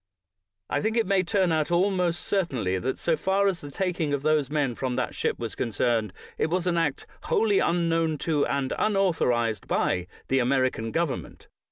I 0.67 0.81
think 0.81 0.97
it 0.97 1.05
may 1.05 1.21
turn 1.21 1.51
out, 1.51 1.69
almost 1.69 2.23
certainly, 2.25 2.79
that, 2.79 2.97
so 2.97 3.15
far 3.15 3.45
as 3.47 3.61
the 3.61 3.69
taking 3.69 4.13
of 4.15 4.23
those 4.23 4.49
men 4.49 4.73
from 4.73 4.95
that 4.95 5.13
ship 5.13 5.37
was 5.37 5.53
concerned, 5.53 6.11
it 6.39 6.47
was 6.49 6.65
an 6.65 6.75
act 6.75 7.05
wholly 7.25 7.59
unknown 7.59 8.17
to, 8.25 8.43
and 8.47 8.73
unauthorized 8.79 9.67
by, 9.67 10.07
the 10.27 10.39
American 10.39 10.89
government. 10.89 11.49